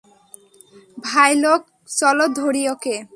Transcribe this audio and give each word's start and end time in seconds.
ভাইলোগ, 1.03 1.61
চলো 1.89 2.25
ধরি 2.35 2.63
ওকে। 2.69 2.95